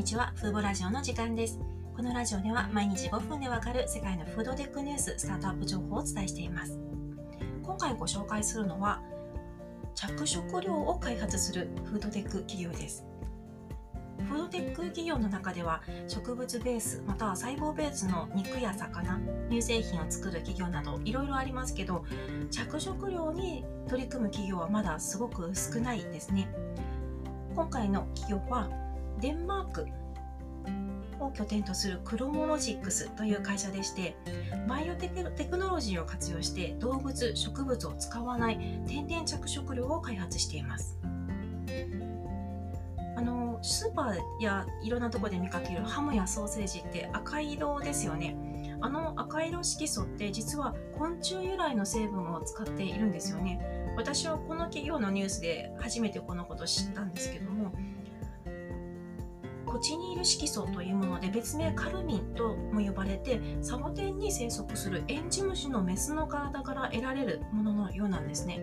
[0.00, 1.60] にちは、フーボラジオの時間です。
[1.94, 6.80] このラジオでは毎日5分でわかる世界のフードテックニュース、スタートアップ情報をお伝えしています。
[7.62, 9.02] 今回ご紹介するのは、
[9.94, 13.04] 着色料を開発するフードテック企業です。
[14.26, 19.20] フードテック企業の中では植物ベースまたは細胞ベースの肉や魚
[19.50, 22.04] 乳製品を作る企業などいろいろありますけど
[22.50, 26.48] 着色料に取り組む企業はまだすごく少ないですね
[27.54, 28.68] 今回の企業は
[29.18, 29.86] デンマーク
[31.20, 34.16] を拠点とするクロモロジックスという会社でして
[34.68, 40.98] バイオテクノロジーを活用して動物植物を使わない天然着色料を開発しています。
[43.16, 48.34] あのスーパーやいろんなとこで見かけるハムやソーセージって赤色ですよね。
[48.80, 53.60] あの赤色色素って実は昆虫由来の成分を使っているんですよね。
[53.94, 57.59] 私はこの企業のニュースで初めてこのこと知ったんですけども
[59.70, 68.60] コチニール色素というもので別名カルミンとも呼ばれてサボテンに生息するエンジムシのメスの体から得られるもののようなんですね。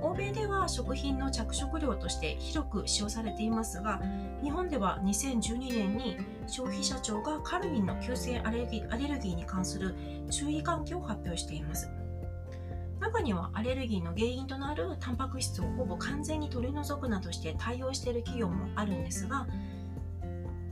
[0.00, 4.00] 欧米では食品の着色料として広く使用されていますが
[4.44, 9.96] 日本では2012年に消費者庁がカルミンの急性アレルギーに関する
[10.30, 11.90] 注意喚起を発表しています。
[13.00, 19.46] 中にはアレルギーの原因となるタンパク質をほぼ完全に取り除くなどして対応している企業もあるんですが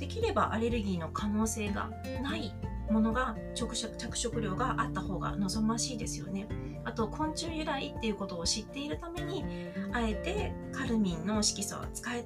[0.06, 1.90] できればアレルギーの可能性が
[2.22, 2.54] ない
[2.88, 6.46] ものが着色着色料があった方が望ましいですよね。
[6.84, 9.44] あと昆虫由来っていうことを知っているために
[9.92, 12.24] あえてカルミンの色素は使え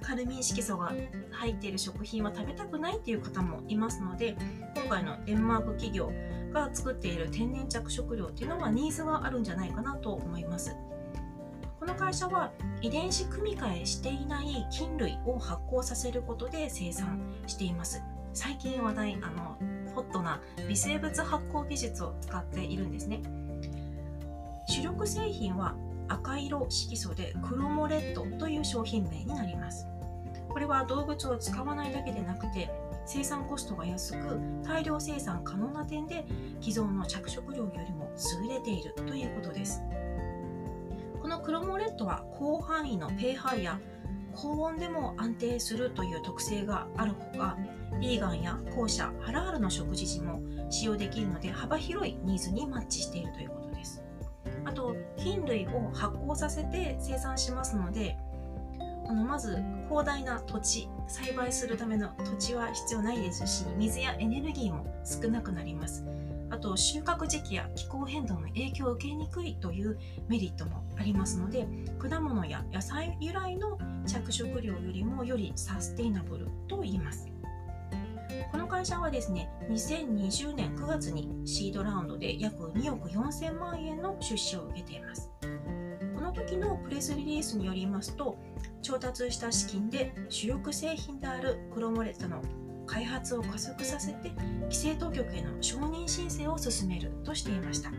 [0.00, 0.94] カルミン色素が
[1.30, 4.34] 入っている食品は食べたくないっていう方もいますので
[4.74, 6.10] 今回のデンマーク企業
[6.54, 10.74] が作っている天然着色料っていうのはニーズがあるんじゃないかなと思います。
[11.88, 18.02] この会社は遺伝子組み換えしていない菌類を発酵させることで生産しています。
[18.34, 19.56] 最近話題あの
[19.94, 23.22] ホットな微生物発酵技術を使っているんですね。
[24.68, 25.76] 主力製品は
[26.08, 29.86] 赤色色素でクロモレットという商品名になります。
[30.50, 32.70] これは動物を使わないだけでなくて
[33.06, 36.26] 生産コストが安く大量生産可能な点で
[36.60, 38.10] 既存の着色料よりも
[38.42, 39.80] 優れているということです。
[41.48, 43.80] クロモレットは広範囲の pH や
[44.34, 47.56] 高温でも安定するという特性があるほか
[47.92, 54.04] ヴィーガンや後者ハラールの食事時も使用できるので幅広いニーズにマッチしているということです。
[54.66, 58.18] あと菌類を発酵させて生産しますので
[59.08, 66.04] あのまず広大な土地栽培するための土地は必要ないですし水やエネルギーも少なくなります。
[66.50, 69.98] あと収穫時期や気候変動の影響を受けにくいという
[70.28, 71.66] メリットもありますので
[71.98, 77.28] 果物や野菜由来の着色料よりもよりサステイナブルと言います。
[78.50, 85.30] この会社はですね2020年9月にシードラウンドで約2億4000万円の出資を受けています。
[86.14, 88.38] この時のプレスリリースによりますと
[88.82, 92.42] 調達した資金で主力製品であるクロモレットの
[92.86, 94.30] 開発を加速させて
[94.62, 97.90] 規制当局への承認申請を進めるとしていました。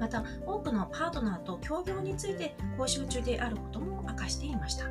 [0.00, 4.86] また多くのパートナーと協業について交渉中であることも明かしていました。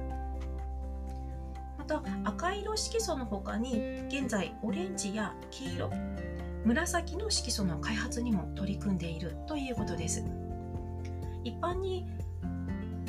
[1.77, 5.91] また赤色色素の他に現在オレンジや黄色
[6.63, 10.23] 紫の色素の開発にも取り組んでいるということです。
[11.43, 12.07] 一般に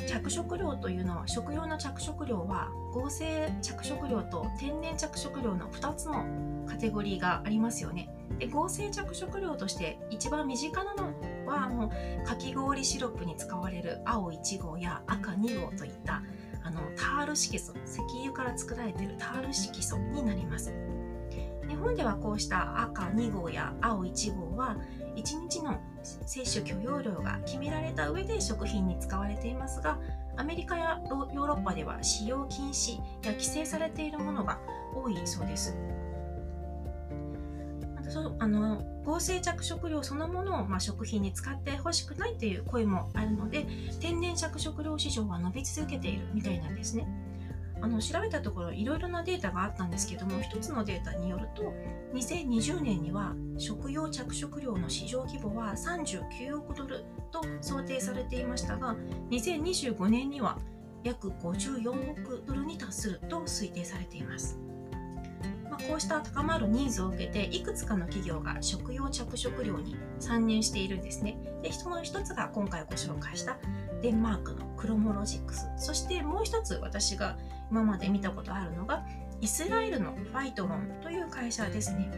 [0.05, 6.25] 着色料というのは食用の着色料は合成着色料と天然着色料の2つの
[6.65, 8.09] カテゴリーがありますよね。
[8.39, 11.13] で合成着色料として一番身近なの
[11.45, 11.91] はも
[12.23, 16.21] うかき氷シロップに使われる青1号や赤2号といった
[16.63, 20.73] あのタール色素石油から作られているタール色素になります。
[21.85, 24.75] 本ではこうした赤2号や青1号は
[25.15, 29.99] 1日の摂取許容量が決められた上で食品に使われていますが
[30.35, 34.59] アメリカやヨーロッパでは使用禁止や規制されているものが
[34.95, 35.77] 多いそうです。
[38.39, 43.65] あの合成着色料そのものを、まあ、食品に使ってほしくないという声もあるので
[43.99, 47.07] 天然着色料市場は伸び続けているみたいなんですね。
[47.81, 51.73] あの調べたところいろいろなデータがあったんですけども一つのデータによると
[52.13, 58.95] 2020年には食用着色料の市場規模は39億ドルと想定されていましたが
[59.29, 60.57] 2025年には
[61.03, 64.57] 約54億ドルに達すると推定されています。
[65.69, 71.37] まあ、こうした高まるニーズを受けていくつかの企業が食用着色料に参入しているんですね。
[71.61, 73.57] でその一つが今回ご紹介した
[74.05, 75.67] デンマークのクロモロジックス。
[75.77, 77.37] そしてもう一つ私が
[77.71, 79.03] 今まで見たことあるのが
[79.41, 82.11] イスラエルのファイトロンという会社ですね。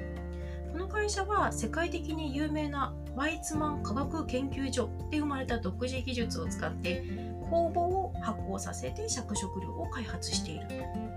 [0.74, 7.06] この会社は世界的に有名なワイツマン科学研究所で生まれた独自技術を使って
[7.50, 10.68] 酵母を発酵させて着色料を開発している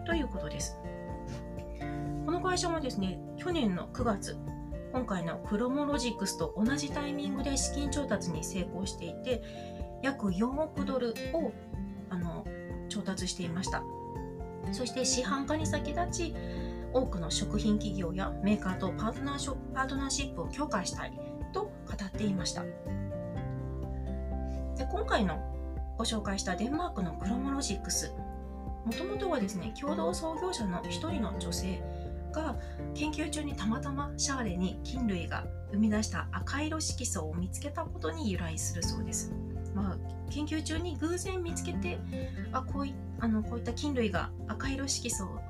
[0.06, 0.76] ということです。
[2.25, 4.37] この会社もですね去年の9月
[4.93, 9.43] 今回のクロモロジックスと同じタイミングで資金調達に成功していて
[10.02, 11.52] 約4億ドルを
[12.08, 12.47] あの
[12.88, 13.82] 調達していました
[14.73, 16.35] そして市販化に先立ち
[16.93, 21.12] 多くの食品企業やメーカーとパートナーシパートナーシップを強化したい
[21.52, 21.70] と語
[22.05, 22.69] っていましたで
[24.91, 25.38] 今回の
[25.99, 28.12] ご紹介したデンマークのクロモロジックス
[28.85, 31.82] もともとはですね共同創業者の一人の女性
[32.32, 32.56] が
[32.94, 39.32] 研究中にたまたまシャーレに菌類が生み出した赤色色素を見つけたことに由来するそうです。
[39.75, 41.99] まあ、研究中に偶然見つけて
[42.52, 45.40] あこういあのこういった菌類が赤色色素を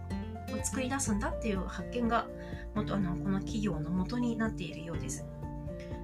[0.63, 2.27] 作り出すんだっていう発見が
[2.75, 5.25] 元あのこの企業の元になっているようです。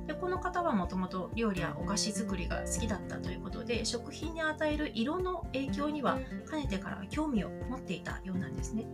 [0.06, 6.18] でこの方はもともと料理やお菓子作りが好きだったということで食品に与える色の影響には
[6.48, 8.86] かねてから興味を持っていたようなんですね。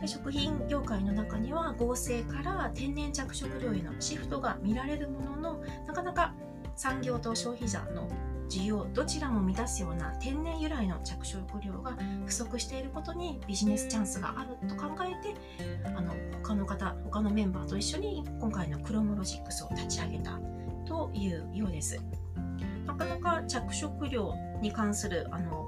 [0.00, 6.34] で食品業界の中には合成から天然着色料へのシフトが見られるもののなかなか
[6.80, 8.08] 産業と消費者の
[8.48, 11.94] 需要どちらも満たすような天然由来の着色料が
[12.24, 15.36] 不足していることにビジネスチャンスがあると考えて
[15.94, 20.40] あの他の方他のメンバーと一緒に今回のクロモロジックスを立ち上げた
[20.86, 22.00] というようです。
[22.86, 25.66] なかなか着色料に関するあの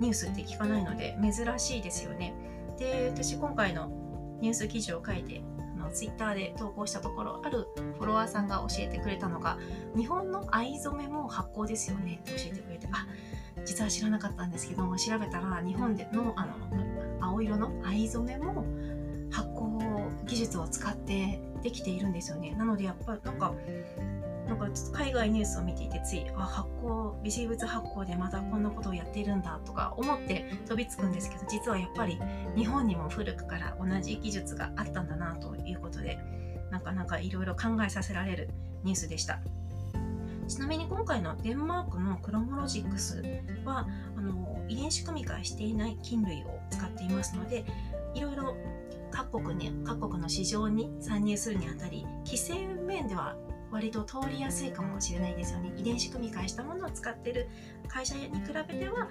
[0.00, 2.34] ニュースって聞かないので珍しいですよね。
[2.80, 3.88] で私今回の
[4.40, 5.40] ニュース記事を書いて
[5.88, 7.66] のツイッターで投稿したところある
[7.98, 9.58] フォロワーさんが教えてくれたのが
[9.96, 12.88] 日本の藍染めも発酵ですよねって教えてくれて。
[12.92, 13.06] あ
[13.64, 16.54] 実は知らなかったんですけども調べたら日本でのあの
[17.20, 18.64] 青色の藍染めも
[19.30, 22.54] 発酵技術を使ってできているんですよね。
[22.56, 23.52] なのでやっぱりなんか
[24.48, 32.18] なんかちょっと海外ニュースを見ていてついあ発酵微生物発酵でまたこんなことをやっているんだとか思って飛びつくんですけど実はやっぱり
[32.56, 36.18] 日本にも古くから同じ技術があったんだなということで
[36.70, 38.50] なかなかいろいろ考えさせられる
[38.84, 39.40] ニュースでした。
[40.48, 43.22] ちなみに今回のデンマークのクロモロジックス
[43.66, 43.86] は
[44.16, 47.66] あの遺伝子組み換えしていない菌類を使っていますので
[48.14, 48.56] いろいろ
[49.10, 53.36] 各国に各国の市場に参入するにあたり規制面では
[53.70, 55.72] 割と通りやすいかもしれないですよね。
[55.76, 57.48] 遺伝子組み換えしたものを使ってる
[57.86, 58.30] 会社に比
[58.68, 59.08] べては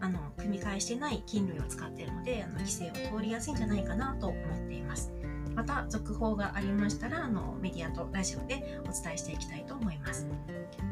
[0.00, 5.12] あの組み換えしてない菌類を使ってるのであの規制は通りやすいんじゃないかなと思っています。
[5.54, 10.26] また続報がありましたらあのメディアとラジオでお伝えしていきたいと思います。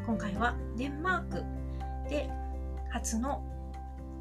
[0.06, 2.30] 今回はデンマークで
[2.90, 3.42] 初の、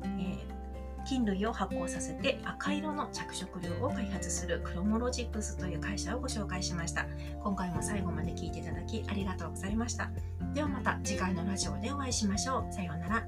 [0.03, 0.60] えー
[1.05, 7.05] 菌類を発酵させて赤色の着色料を開発するクロモロジックスという会社をご紹介しました。
[7.43, 10.11] 今回も最後まで聞いていただきありがとうございました。
[10.53, 12.73] ではまた次回のラジオでお会いしましょう。
[12.73, 13.27] さようなら。